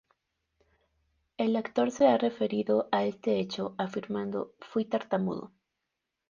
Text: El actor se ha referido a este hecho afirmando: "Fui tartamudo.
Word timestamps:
El 1.37 1.55
actor 1.55 1.91
se 1.91 2.07
ha 2.07 2.17
referido 2.17 2.89
a 2.91 3.03
este 3.03 3.39
hecho 3.39 3.75
afirmando: 3.77 4.55
"Fui 4.59 4.83
tartamudo. 4.85 5.51